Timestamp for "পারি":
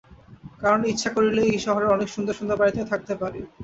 3.21-3.39